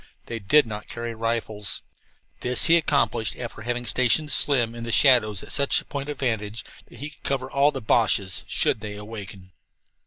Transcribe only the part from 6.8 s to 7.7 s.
that he could cover all